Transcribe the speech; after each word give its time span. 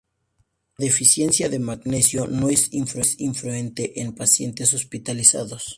La 0.79 0.85
deficiencia 0.85 1.47
de 1.47 1.59
magnesio 1.59 2.25
no 2.25 2.49
es 2.49 2.73
infrecuente 2.73 4.01
en 4.01 4.15
pacientes 4.15 4.73
hospitalizados. 4.73 5.67